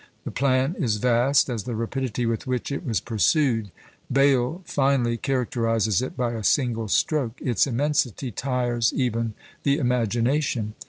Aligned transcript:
The 0.23 0.31
plan 0.31 0.75
is 0.79 0.95
vast, 0.97 1.47
as 1.47 1.65
the 1.65 1.75
rapidity 1.75 2.25
with 2.25 2.47
which 2.47 2.71
it 2.71 2.83
was 2.83 2.99
pursued: 2.99 3.69
Bayle 4.11 4.63
finely 4.65 5.15
characterises 5.15 6.01
it 6.01 6.17
by 6.17 6.31
a 6.33 6.43
single 6.43 6.87
stroke 6.87 7.39
"Its 7.39 7.67
immensity 7.67 8.31
tires 8.31 8.91
even 8.95 9.35
the 9.61 9.77
imagination." 9.77 10.73